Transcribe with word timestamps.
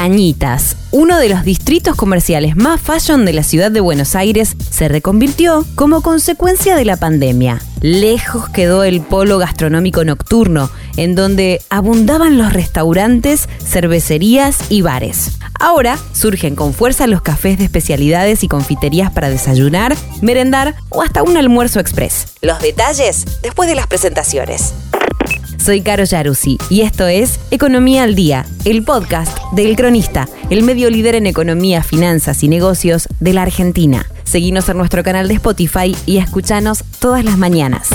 Cañitas, 0.00 0.78
uno 0.92 1.18
de 1.18 1.28
los 1.28 1.44
distritos 1.44 1.94
comerciales 1.94 2.56
más 2.56 2.80
fashion 2.80 3.26
de 3.26 3.34
la 3.34 3.42
ciudad 3.42 3.70
de 3.70 3.80
Buenos 3.80 4.14
Aires, 4.16 4.56
se 4.70 4.88
reconvirtió 4.88 5.66
como 5.74 6.00
consecuencia 6.00 6.74
de 6.74 6.86
la 6.86 6.96
pandemia. 6.96 7.60
Lejos 7.82 8.48
quedó 8.48 8.82
el 8.82 9.02
polo 9.02 9.36
gastronómico 9.36 10.02
nocturno, 10.02 10.70
en 10.96 11.14
donde 11.14 11.60
abundaban 11.68 12.38
los 12.38 12.54
restaurantes, 12.54 13.46
cervecerías 13.62 14.70
y 14.70 14.80
bares. 14.80 15.32
Ahora 15.60 15.98
surgen 16.14 16.56
con 16.56 16.72
fuerza 16.72 17.06
los 17.06 17.20
cafés 17.20 17.58
de 17.58 17.64
especialidades 17.64 18.42
y 18.42 18.48
confiterías 18.48 19.10
para 19.10 19.28
desayunar, 19.28 19.94
merendar 20.22 20.76
o 20.88 21.02
hasta 21.02 21.22
un 21.22 21.36
almuerzo 21.36 21.78
express. 21.78 22.28
Los 22.40 22.60
detalles 22.60 23.26
después 23.42 23.68
de 23.68 23.74
las 23.74 23.86
presentaciones. 23.86 24.72
Soy 25.62 25.82
Caro 25.82 26.04
Yaruzzi 26.04 26.58
y 26.70 26.82
esto 26.82 27.06
es 27.06 27.38
Economía 27.50 28.04
al 28.04 28.14
Día, 28.14 28.46
el 28.64 28.82
podcast 28.82 29.36
del 29.52 29.76
Cronista, 29.76 30.26
el 30.48 30.62
medio 30.62 30.88
líder 30.90 31.14
en 31.16 31.26
economía, 31.26 31.82
finanzas 31.82 32.42
y 32.42 32.48
negocios 32.48 33.08
de 33.20 33.34
la 33.34 33.42
Argentina. 33.42 34.06
Seguinos 34.24 34.68
en 34.68 34.78
nuestro 34.78 35.02
canal 35.02 35.28
de 35.28 35.34
Spotify 35.34 35.94
y 36.06 36.16
escuchanos 36.18 36.82
todas 36.98 37.24
las 37.24 37.36
mañanas. 37.36 37.90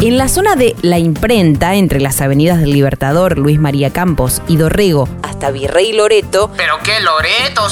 En 0.00 0.18
la 0.18 0.28
zona 0.28 0.56
de 0.56 0.74
La 0.82 0.98
Imprenta, 0.98 1.76
entre 1.76 2.00
las 2.00 2.20
avenidas 2.20 2.58
del 2.60 2.72
Libertador, 2.72 3.38
Luis 3.38 3.58
María 3.60 3.90
Campos 3.90 4.42
y 4.48 4.56
Dorrego, 4.56 5.08
hasta 5.22 5.50
Virrey 5.52 5.92
Loreto, 5.92 6.50
¿Pero 6.56 6.74
qué 6.82 6.92
Loreto? 7.00 7.62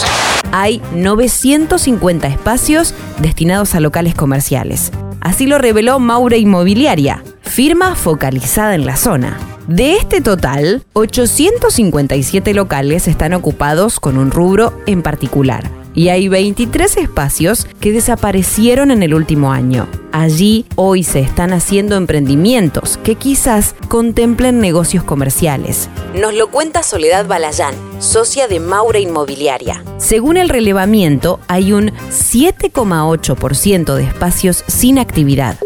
hay 0.53 0.81
950 0.95 2.29
espacios 2.29 2.95
destinados 3.19 3.75
a 3.75 3.81
locales 3.81 4.15
comerciales. 4.15 4.93
Así 5.21 5.47
lo 5.47 5.59
reveló 5.59 5.99
Maura 5.99 6.37
Inmobiliaria, 6.37 7.23
firma 7.51 7.97
focalizada 7.97 8.75
en 8.75 8.87
la 8.87 8.97
zona. 8.97 9.39
De 9.67 9.97
este 9.97 10.21
total, 10.21 10.85
857 10.95 12.55
locales 12.55 13.09
están 13.09 13.35
ocupados 13.35 14.01
con 14.01 14.17
un 14.17 14.31
rubro 14.31 14.73
en 14.87 15.03
particular. 15.03 15.69
Y 15.93 16.09
hay 16.09 16.29
23 16.29 16.97
espacios 16.99 17.67
que 17.81 17.91
desaparecieron 17.93 18.93
en 18.93 19.03
el 19.03 19.13
último 19.13 19.53
año. 19.53 19.89
Allí 20.13 20.65
hoy 20.77 21.03
se 21.03 21.19
están 21.19 21.53
haciendo 21.53 21.97
emprendimientos 21.97 22.97
que 23.03 23.17
quizás 23.17 23.75
contemplen 23.89 24.61
negocios 24.61 25.03
comerciales. 25.03 25.89
Nos 26.15 26.35
lo 26.35 26.51
cuenta 26.51 26.85
Soledad 26.85 27.27
Balayán, 27.27 27.75
socia 27.99 28.47
de 28.47 28.61
Maura 28.61 29.01
Inmobiliaria. 29.01 29.83
Según 29.99 30.37
el 30.37 30.49
relevamiento, 30.49 31.41
hay 31.49 31.73
un 31.73 31.91
7,8% 32.11 33.95
de 33.95 34.05
espacios 34.05 34.65
sin 34.69 34.99
actividad. 34.99 35.59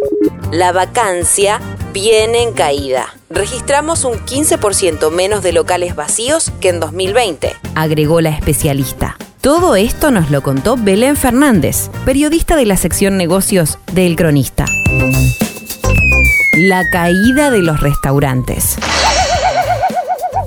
La 0.52 0.72
vacancia 0.72 1.60
viene 1.92 2.42
en 2.42 2.52
caída. 2.52 3.14
Registramos 3.30 4.04
un 4.04 4.14
15% 4.14 5.10
menos 5.10 5.42
de 5.42 5.52
locales 5.52 5.96
vacíos 5.96 6.52
que 6.60 6.68
en 6.68 6.80
2020, 6.80 7.56
agregó 7.74 8.20
la 8.20 8.30
especialista. 8.30 9.16
Todo 9.40 9.76
esto 9.76 10.10
nos 10.10 10.30
lo 10.30 10.42
contó 10.42 10.76
Belén 10.76 11.16
Fernández, 11.16 11.90
periodista 12.04 12.56
de 12.56 12.66
la 12.66 12.76
sección 12.76 13.16
negocios 13.16 13.78
de 13.92 14.06
El 14.06 14.16
Cronista. 14.16 14.64
La 16.56 16.88
caída 16.90 17.50
de 17.50 17.58
los 17.58 17.80
restaurantes. 17.80 18.76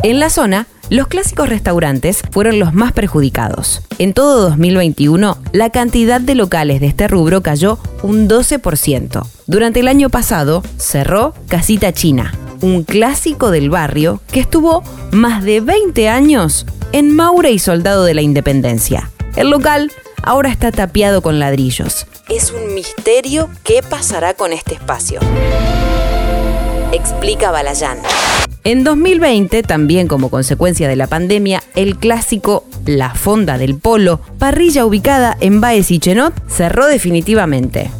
En 0.03 0.19
la 0.19 0.29
zona, 0.29 0.67
los 0.89 1.07
clásicos 1.07 1.49
restaurantes 1.49 2.21
fueron 2.31 2.59
los 2.59 2.73
más 2.73 2.93
perjudicados. 2.93 3.81
En 3.99 4.13
todo 4.13 4.41
2021, 4.49 5.37
la 5.51 5.69
cantidad 5.69 6.21
de 6.21 6.35
locales 6.35 6.79
de 6.79 6.87
este 6.87 7.07
rubro 7.07 7.41
cayó 7.41 7.77
un 8.03 8.29
12%. 8.29 9.27
Durante 9.47 9.81
el 9.81 9.87
año 9.87 10.09
pasado, 10.09 10.63
cerró 10.77 11.33
Casita 11.47 11.93
China, 11.93 12.33
un 12.61 12.83
clásico 12.83 13.51
del 13.51 13.69
barrio 13.69 14.21
que 14.31 14.39
estuvo 14.39 14.83
más 15.11 15.43
de 15.43 15.61
20 15.61 16.09
años 16.09 16.65
en 16.91 17.13
Maura 17.13 17.49
y 17.49 17.59
Soldado 17.59 18.03
de 18.03 18.13
la 18.13 18.21
Independencia. 18.21 19.11
El 19.35 19.49
local 19.49 19.91
ahora 20.23 20.49
está 20.49 20.71
tapiado 20.71 21.21
con 21.21 21.39
ladrillos. 21.39 22.07
Es 22.29 22.51
un 22.51 22.73
misterio 22.73 23.49
qué 23.63 23.81
pasará 23.81 24.33
con 24.33 24.53
este 24.53 24.73
espacio. 24.73 25.19
Explica 26.97 27.51
Balayán. 27.51 27.99
En 28.63 28.83
2020, 28.83 29.61
también 29.61 30.07
como 30.07 30.31
consecuencia 30.31 30.89
de 30.89 30.95
la 30.95 31.05
pandemia, 31.05 31.61
el 31.75 31.97
clásico 31.97 32.65
La 32.87 33.13
Fonda 33.13 33.59
del 33.59 33.77
Polo, 33.77 34.19
parrilla 34.39 34.83
ubicada 34.83 35.37
en 35.39 35.61
Baez 35.61 35.91
y 35.91 35.99
Chenot, 35.99 36.33
cerró 36.49 36.87
definitivamente. 36.87 37.91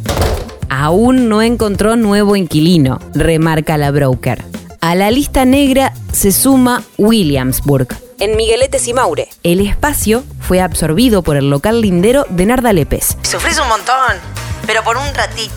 Aún 0.68 1.28
no 1.28 1.42
encontró 1.42 1.94
nuevo 1.94 2.34
inquilino, 2.34 2.98
remarca 3.14 3.78
la 3.78 3.92
broker. 3.92 4.44
A 4.80 4.96
la 4.96 5.12
lista 5.12 5.44
negra 5.44 5.92
se 6.12 6.32
suma 6.32 6.82
Williamsburg, 6.98 7.86
en 8.18 8.36
Migueletes 8.36 8.88
y 8.88 8.94
Maure. 8.94 9.28
El 9.44 9.60
espacio 9.60 10.24
fue 10.40 10.60
absorbido 10.60 11.22
por 11.22 11.36
el 11.36 11.50
local 11.50 11.82
lindero 11.82 12.26
de 12.30 12.46
Narda 12.46 12.72
Lépez, 12.72 13.16
Sufrís 13.22 13.60
un 13.60 13.68
montón, 13.68 14.16
pero 14.68 14.84
por 14.84 14.98
un 14.98 15.14
ratito. 15.14 15.54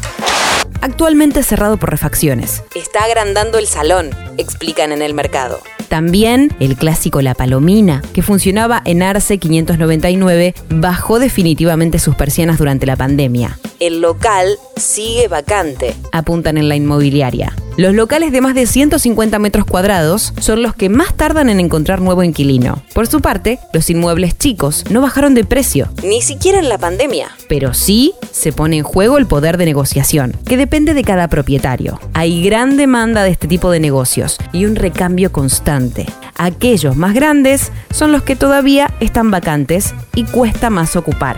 actualmente 0.79 1.43
cerrado 1.43 1.77
por 1.77 1.91
refacciones. 1.91 2.63
Está 2.73 3.03
agrandando 3.03 3.59
el 3.59 3.67
salón, 3.67 4.09
explican 4.37 4.93
en 4.93 5.01
el 5.01 5.13
mercado. 5.13 5.61
También 5.89 6.55
el 6.61 6.77
clásico 6.77 7.21
La 7.21 7.35
Palomina, 7.35 8.01
que 8.13 8.21
funcionaba 8.21 8.81
en 8.85 9.03
Arce 9.03 9.37
599, 9.37 10.55
bajó 10.69 11.19
definitivamente 11.19 11.99
sus 11.99 12.15
persianas 12.15 12.57
durante 12.57 12.85
la 12.85 12.95
pandemia. 12.95 13.59
El 13.81 13.99
local 13.99 14.57
sigue 14.77 15.27
vacante, 15.27 15.93
apuntan 16.13 16.57
en 16.57 16.69
la 16.69 16.77
inmobiliaria. 16.77 17.53
Los 17.77 17.95
locales 17.95 18.33
de 18.33 18.41
más 18.41 18.53
de 18.53 18.65
150 18.65 19.39
metros 19.39 19.65
cuadrados 19.65 20.33
son 20.39 20.61
los 20.61 20.75
que 20.75 20.89
más 20.89 21.15
tardan 21.15 21.49
en 21.49 21.61
encontrar 21.61 22.01
nuevo 22.01 22.21
inquilino. 22.21 22.83
Por 22.93 23.07
su 23.07 23.21
parte, 23.21 23.59
los 23.73 23.89
inmuebles 23.89 24.37
chicos 24.37 24.83
no 24.89 25.01
bajaron 25.01 25.33
de 25.33 25.45
precio, 25.45 25.89
ni 26.03 26.21
siquiera 26.21 26.59
en 26.59 26.67
la 26.67 26.77
pandemia. 26.77 27.29
Pero 27.47 27.73
sí 27.73 28.13
se 28.31 28.51
pone 28.51 28.77
en 28.77 28.83
juego 28.83 29.17
el 29.17 29.25
poder 29.25 29.57
de 29.57 29.65
negociación, 29.65 30.35
que 30.45 30.57
depende 30.57 30.93
de 30.93 31.03
cada 31.03 31.29
propietario. 31.29 31.99
Hay 32.13 32.43
gran 32.43 32.75
demanda 32.75 33.23
de 33.23 33.31
este 33.31 33.47
tipo 33.47 33.71
de 33.71 33.79
negocios 33.79 34.37
y 34.51 34.65
un 34.65 34.75
recambio 34.75 35.31
constante. 35.31 36.07
Aquellos 36.35 36.97
más 36.97 37.13
grandes 37.13 37.71
son 37.91 38.11
los 38.11 38.23
que 38.23 38.35
todavía 38.35 38.93
están 38.99 39.31
vacantes 39.31 39.93
y 40.13 40.25
cuesta 40.25 40.69
más 40.69 40.97
ocupar. 40.97 41.37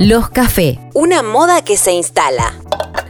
Los 0.00 0.30
Café, 0.30 0.78
una 0.94 1.22
moda 1.22 1.62
que 1.62 1.76
se 1.76 1.92
instala. 1.92 2.54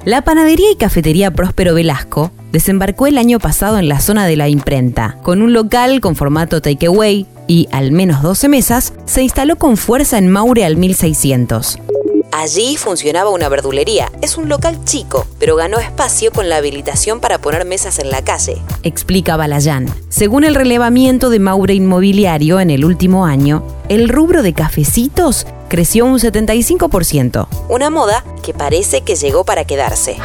La 0.05 0.23
panadería 0.23 0.73
y 0.73 0.75
cafetería 0.75 1.31
Próspero 1.31 1.73
Velasco 1.73 2.33
desembarcó 2.51 3.06
el 3.06 3.17
año 3.17 3.39
pasado 3.39 3.78
en 3.78 3.89
la 3.89 4.01
zona 4.01 4.27
de 4.27 4.34
la 4.34 4.49
imprenta. 4.49 5.17
Con 5.23 5.41
un 5.41 5.53
local 5.53 6.01
con 6.01 6.17
formato 6.17 6.61
takeaway 6.61 7.28
y 7.47 7.69
al 7.71 7.93
menos 7.93 8.23
12 8.23 8.49
mesas, 8.49 8.93
se 9.05 9.23
instaló 9.23 9.55
con 9.55 9.77
fuerza 9.77 10.19
en 10.19 10.31
Maure 10.31 10.65
al 10.65 10.77
1600. 10.77 11.78
Allí 12.33 12.77
funcionaba 12.77 13.31
una 13.31 13.49
verdulería. 13.49 14.11
Es 14.23 14.39
un 14.39 14.49
local 14.49 14.85
chico, 14.85 15.27
pero 15.39 15.57
ganó 15.57 15.79
espacio 15.79 16.31
con 16.31 16.49
la 16.49 16.57
habilitación 16.57 17.19
para 17.19 17.39
poner 17.39 17.65
mesas 17.65 17.99
en 17.99 18.11
la 18.11 18.23
calle, 18.23 18.63
explica 18.85 19.37
Balayán. 19.37 19.93
Según 20.09 20.45
el 20.45 20.55
relevamiento 20.55 21.29
de 21.29 21.41
Maure 21.41 21.75
Inmobiliario 21.75 22.61
en 22.61 22.71
el 22.71 22.85
último 22.85 23.27
año, 23.27 23.65
el 23.89 24.09
rubro 24.09 24.43
de 24.43 24.53
cafecitos 24.53 25.47
creció 25.69 26.05
un 26.07 26.19
75%. 26.19 27.49
Una 27.69 27.91
moda 27.91 28.25
que 28.45 28.55
parece 28.55 29.01
que 29.01 29.17
llegó 29.17 29.45
para 29.45 29.65
quedarse. 29.65 30.17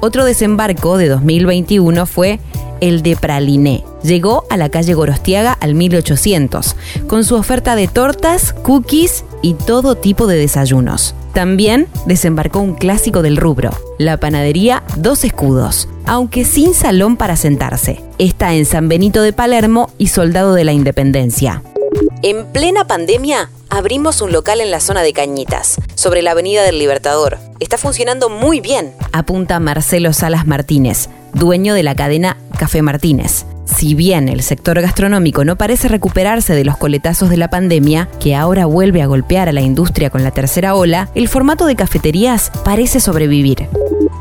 Otro 0.00 0.24
desembarco 0.24 0.98
de 0.98 1.08
2021 1.08 2.04
fue 2.04 2.40
el 2.80 3.02
de 3.02 3.16
Praliné. 3.16 3.84
Llegó 4.02 4.44
a 4.50 4.56
la 4.56 4.68
calle 4.68 4.94
Gorostiaga 4.94 5.52
al 5.52 5.74
1800, 5.74 6.76
con 7.08 7.24
su 7.24 7.34
oferta 7.34 7.76
de 7.76 7.88
tortas, 7.88 8.52
cookies 8.52 9.24
y 9.42 9.54
todo 9.54 9.96
tipo 9.96 10.26
de 10.26 10.36
desayunos. 10.36 11.14
También 11.32 11.88
desembarcó 12.06 12.60
un 12.60 12.74
clásico 12.74 13.20
del 13.20 13.36
rubro, 13.36 13.70
la 13.98 14.16
panadería 14.16 14.82
Dos 14.96 15.24
Escudos, 15.24 15.88
aunque 16.06 16.44
sin 16.44 16.72
salón 16.72 17.16
para 17.16 17.36
sentarse. 17.36 18.02
Está 18.18 18.54
en 18.54 18.64
San 18.64 18.88
Benito 18.88 19.20
de 19.20 19.34
Palermo 19.34 19.90
y 19.98 20.08
Soldado 20.08 20.54
de 20.54 20.64
la 20.64 20.72
Independencia. 20.72 21.62
En 22.22 22.46
plena 22.46 22.86
pandemia, 22.86 23.50
abrimos 23.68 24.22
un 24.22 24.32
local 24.32 24.60
en 24.60 24.70
la 24.70 24.80
zona 24.80 25.02
de 25.02 25.12
Cañitas, 25.12 25.76
sobre 25.94 26.22
la 26.22 26.30
Avenida 26.30 26.62
del 26.62 26.78
Libertador. 26.78 27.38
Está 27.60 27.78
funcionando 27.78 28.28
muy 28.28 28.60
bien, 28.60 28.94
apunta 29.12 29.60
Marcelo 29.60 30.12
Salas 30.12 30.46
Martínez, 30.46 31.08
dueño 31.34 31.74
de 31.74 31.82
la 31.82 31.94
cadena 31.94 32.38
Café 32.56 32.82
Martínez. 32.82 33.46
Si 33.64 33.94
bien 33.94 34.28
el 34.28 34.42
sector 34.42 34.80
gastronómico 34.80 35.44
no 35.44 35.56
parece 35.56 35.88
recuperarse 35.88 36.54
de 36.54 36.64
los 36.64 36.76
coletazos 36.76 37.28
de 37.28 37.36
la 37.36 37.50
pandemia, 37.50 38.08
que 38.20 38.34
ahora 38.34 38.66
vuelve 38.66 39.02
a 39.02 39.06
golpear 39.06 39.48
a 39.48 39.52
la 39.52 39.60
industria 39.60 40.08
con 40.08 40.22
la 40.24 40.30
tercera 40.30 40.74
ola, 40.74 41.08
el 41.14 41.28
formato 41.28 41.66
de 41.66 41.76
cafeterías 41.76 42.50
parece 42.64 43.00
sobrevivir. 43.00 43.68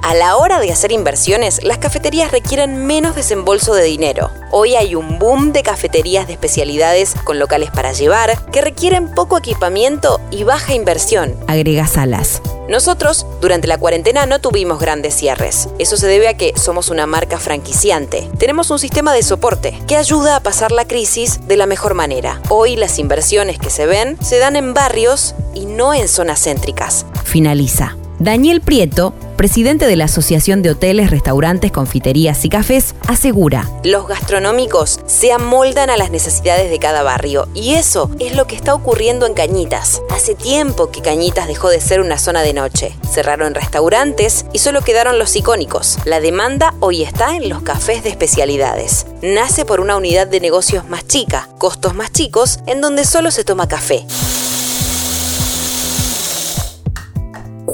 A 0.01 0.13
la 0.13 0.35
hora 0.37 0.59
de 0.59 0.71
hacer 0.71 0.91
inversiones, 0.91 1.63
las 1.63 1.77
cafeterías 1.77 2.31
requieren 2.31 2.85
menos 2.85 3.15
desembolso 3.15 3.73
de 3.73 3.83
dinero. 3.83 4.29
Hoy 4.51 4.75
hay 4.75 4.95
un 4.95 5.19
boom 5.19 5.51
de 5.51 5.63
cafeterías 5.63 6.27
de 6.27 6.33
especialidades 6.33 7.15
con 7.23 7.39
locales 7.39 7.71
para 7.71 7.93
llevar 7.93 8.38
que 8.51 8.61
requieren 8.61 9.07
poco 9.07 9.38
equipamiento 9.38 10.19
y 10.31 10.43
baja 10.43 10.73
inversión, 10.73 11.35
agrega 11.47 11.88
Salas. 11.88 12.41
Nosotros, 12.67 13.27
durante 13.41 13.67
la 13.67 13.77
cuarentena, 13.77 14.25
no 14.25 14.39
tuvimos 14.39 14.79
grandes 14.79 15.13
cierres. 15.13 15.69
Eso 15.77 15.97
se 15.97 16.07
debe 16.07 16.27
a 16.27 16.35
que 16.35 16.53
somos 16.57 16.89
una 16.89 17.06
marca 17.06 17.38
franquiciante. 17.38 18.27
Tenemos 18.39 18.71
un 18.71 18.79
sistema 18.79 19.13
de 19.13 19.21
soporte 19.21 19.79
que 19.88 19.95
ayuda 19.95 20.35
a 20.35 20.39
pasar 20.39 20.71
la 20.71 20.85
crisis 20.85 21.47
de 21.47 21.57
la 21.57 21.67
mejor 21.67 21.94
manera. 21.94 22.41
Hoy 22.50 22.75
las 22.75 22.97
inversiones 22.97 23.59
que 23.59 23.69
se 23.69 23.85
ven 23.85 24.17
se 24.21 24.39
dan 24.39 24.56
en 24.56 24.73
barrios 24.73 25.35
y 25.53 25.65
no 25.67 25.94
en 25.94 26.07
zonas 26.07 26.44
céntricas. 26.44 27.06
Finaliza. 27.23 27.95
Daniel 28.17 28.62
Prieto, 28.62 29.13
presidente 29.35 29.85
de 29.85 29.95
la 29.95 30.05
Asociación 30.05 30.61
de 30.61 30.71
Hoteles, 30.71 31.11
Restaurantes, 31.11 31.71
Confiterías 31.71 32.43
y 32.45 32.49
Cafés, 32.49 32.95
asegura, 33.07 33.69
los 33.83 34.07
gastronómicos 34.07 34.99
se 35.05 35.31
amoldan 35.31 35.89
a 35.89 35.97
las 35.97 36.11
necesidades 36.11 36.69
de 36.69 36.79
cada 36.79 37.03
barrio 37.03 37.47
y 37.53 37.73
eso 37.73 38.09
es 38.19 38.35
lo 38.35 38.47
que 38.47 38.55
está 38.55 38.73
ocurriendo 38.73 39.25
en 39.25 39.33
Cañitas. 39.33 40.01
Hace 40.09 40.35
tiempo 40.35 40.91
que 40.91 41.01
Cañitas 41.01 41.47
dejó 41.47 41.69
de 41.69 41.81
ser 41.81 42.01
una 42.01 42.17
zona 42.17 42.41
de 42.41 42.53
noche. 42.53 42.95
Cerraron 43.09 43.53
restaurantes 43.53 44.45
y 44.53 44.59
solo 44.59 44.81
quedaron 44.81 45.19
los 45.19 45.35
icónicos. 45.35 45.97
La 46.05 46.19
demanda 46.19 46.73
hoy 46.79 47.03
está 47.03 47.35
en 47.35 47.49
los 47.49 47.61
cafés 47.61 48.03
de 48.03 48.09
especialidades. 48.09 49.05
Nace 49.21 49.65
por 49.65 49.79
una 49.79 49.97
unidad 49.97 50.27
de 50.27 50.39
negocios 50.39 50.88
más 50.89 51.07
chica, 51.07 51.49
costos 51.57 51.95
más 51.95 52.11
chicos, 52.11 52.59
en 52.65 52.81
donde 52.81 53.05
solo 53.05 53.31
se 53.31 53.43
toma 53.43 53.67
café. 53.67 54.05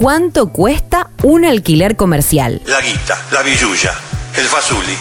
¿Cuánto 0.02 0.48
cuesta 0.48 1.10
un 1.22 1.44
alquiler 1.44 1.94
comercial? 1.94 2.60
La 2.66 2.80
guita, 2.80 3.24
la 3.30 3.40
billulla, 3.42 3.92
el 4.36 4.44
fazuli. 4.46 4.96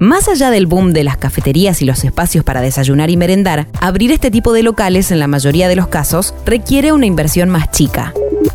Más 0.00 0.26
allá 0.26 0.50
del 0.50 0.66
boom 0.66 0.92
de 0.92 1.04
las 1.04 1.16
cafeterías 1.16 1.80
y 1.82 1.84
los 1.84 2.02
espacios 2.02 2.44
para 2.44 2.60
desayunar 2.60 3.10
y 3.10 3.16
merendar, 3.16 3.68
abrir 3.80 4.10
este 4.10 4.32
tipo 4.32 4.52
de 4.52 4.64
locales 4.64 5.12
en 5.12 5.20
la 5.20 5.28
mayoría 5.28 5.68
de 5.68 5.76
los 5.76 5.86
casos 5.86 6.34
requiere 6.44 6.90
una 6.90 7.06
inversión 7.06 7.48
más 7.48 7.70
chica. 7.70 8.12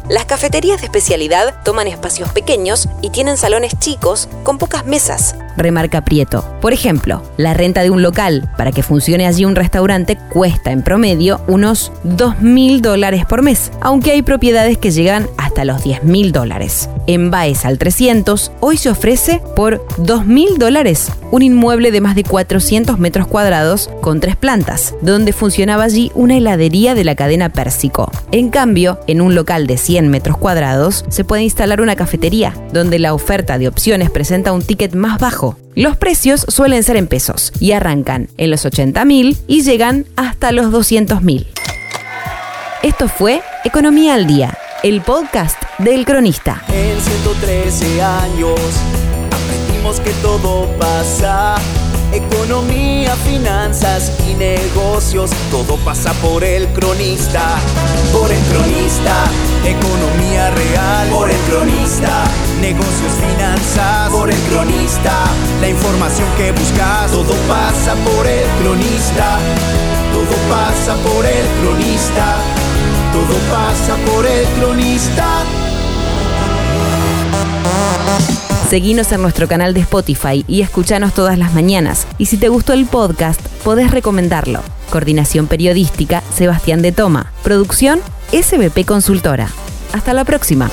Las 0.09 0.25
cafeterías 0.25 0.81
de 0.81 0.87
especialidad 0.87 1.63
toman 1.63 1.87
espacios 1.87 2.29
pequeños 2.33 2.89
y 3.01 3.11
tienen 3.11 3.37
salones 3.37 3.79
chicos 3.79 4.27
con 4.43 4.57
pocas 4.57 4.85
mesas, 4.85 5.35
remarca 5.57 6.03
Prieto. 6.03 6.45
Por 6.61 6.73
ejemplo, 6.73 7.23
la 7.37 7.53
renta 7.53 7.81
de 7.83 7.89
un 7.89 8.01
local 8.01 8.49
para 8.57 8.71
que 8.71 8.83
funcione 8.83 9.27
allí 9.27 9.45
un 9.45 9.55
restaurante 9.55 10.17
cuesta 10.31 10.71
en 10.71 10.83
promedio 10.83 11.41
unos 11.47 11.91
2.000 12.05 12.81
dólares 12.81 13.25
por 13.25 13.41
mes, 13.41 13.71
aunque 13.81 14.11
hay 14.11 14.21
propiedades 14.21 14.77
que 14.77 14.91
llegan 14.91 15.27
hasta 15.37 15.65
los 15.65 15.83
10.000 15.83 16.31
dólares. 16.31 16.89
En 17.07 17.31
Baez 17.31 17.65
al 17.65 17.77
300, 17.77 18.51
hoy 18.59 18.77
se 18.77 18.89
ofrece 18.89 19.41
por 19.55 19.85
2.000 19.97 20.57
dólares 20.57 21.11
un 21.31 21.41
inmueble 21.41 21.91
de 21.91 22.01
más 22.01 22.15
de 22.15 22.23
400 22.23 22.99
metros 22.99 23.27
cuadrados 23.27 23.89
con 24.01 24.19
tres 24.19 24.35
plantas, 24.35 24.95
donde 25.01 25.33
funcionaba 25.33 25.83
allí 25.83 26.11
una 26.15 26.37
heladería 26.37 26.95
de 26.95 27.03
la 27.03 27.15
cadena 27.15 27.49
Pérsico. 27.49 28.11
En 28.31 28.49
cambio, 28.49 28.99
en 29.07 29.21
un 29.21 29.35
local 29.35 29.67
de 29.67 29.77
100 29.77 30.09
metros 30.09 30.37
cuadrados, 30.37 31.05
se 31.09 31.23
puede 31.23 31.43
instalar 31.43 31.81
una 31.81 31.95
cafetería, 31.95 32.53
donde 32.73 32.99
la 32.99 33.13
oferta 33.13 33.57
de 33.57 33.67
opciones 33.67 34.09
presenta 34.09 34.51
un 34.51 34.61
ticket 34.61 34.95
más 34.95 35.19
bajo. 35.19 35.38
Los 35.75 35.95
precios 35.95 36.45
suelen 36.49 36.83
ser 36.83 36.97
en 36.97 37.07
pesos 37.07 37.53
y 37.59 37.71
arrancan 37.71 38.27
en 38.37 38.51
los 38.51 38.65
80 38.65 39.05
mil 39.05 39.37
y 39.47 39.61
llegan 39.61 40.05
hasta 40.15 40.51
los 40.51 40.71
200 40.71 41.21
mil. 41.21 41.47
Esto 42.83 43.07
fue 43.07 43.41
Economía 43.63 44.15
al 44.15 44.27
Día, 44.27 44.57
el 44.83 45.01
podcast 45.01 45.61
del 45.77 46.05
cronista. 46.05 46.61
En 46.67 46.99
113 46.99 48.01
años 48.01 48.59
aprendimos 49.27 49.99
que 50.01 50.11
todo 50.21 50.67
pasa 50.77 51.55
Economía, 52.11 52.88
finanzas 53.25 54.11
y 54.27 54.33
negocios, 54.33 55.31
todo 55.51 55.77
pasa 55.77 56.13
por 56.21 56.43
el 56.43 56.67
cronista. 56.69 57.57
Por 58.11 58.31
el 58.31 58.41
cronista, 58.45 59.15
economía 59.63 60.49
real. 60.51 61.09
Por 61.09 61.29
el 61.29 61.37
cronista, 61.49 62.23
negocios, 62.61 63.13
finanzas. 63.27 64.09
Por 64.11 64.29
el 64.29 64.39
cronista, 64.49 65.13
la 65.61 65.69
información 65.69 66.27
que 66.37 66.51
buscas, 66.51 67.11
todo 67.11 67.33
pasa 67.47 67.95
por 68.05 68.27
el 68.27 68.47
cronista. 68.61 69.39
Todo 70.13 70.35
pasa 70.49 70.95
por 71.07 71.25
el 71.25 71.47
cronista. 71.61 72.37
Todo 73.13 73.37
pasa 73.51 73.95
por 74.11 74.25
el 74.25 74.45
cronista. 74.59 75.68
Seguinos 78.69 79.11
en 79.11 79.23
nuestro 79.23 79.47
canal 79.47 79.73
de 79.73 79.79
Spotify 79.79 80.45
y 80.47 80.61
escuchanos 80.61 81.15
todas 81.15 81.39
las 81.39 81.55
mañanas. 81.55 82.05
Y 82.19 82.27
si 82.27 82.37
te 82.37 82.49
gustó 82.49 82.73
el 82.73 82.85
podcast, 82.85 83.41
podés 83.63 83.89
recomendarlo. 83.89 84.61
Coordinación 84.91 85.47
Periodística, 85.47 86.21
Sebastián 86.35 86.83
de 86.83 86.91
Toma. 86.91 87.33
Producción, 87.41 87.99
SBP 88.31 88.85
Consultora. 88.85 89.49
Hasta 89.91 90.13
la 90.13 90.23
próxima. 90.23 90.69